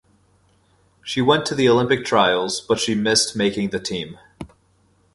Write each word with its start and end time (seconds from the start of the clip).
She 1.03 1.21
went 1.21 1.45
to 1.45 1.53
the 1.53 1.69
Olympic 1.69 2.03
Trials, 2.05 2.59
but 2.59 2.79
she 2.79 2.95
missed 2.95 3.35
making 3.35 3.69
the 3.69 3.79
team. 3.79 4.17